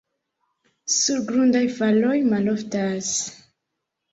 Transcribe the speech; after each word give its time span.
Surgrundaj 0.93 1.63
faloj 1.75 2.17
maloftas. 2.33 3.13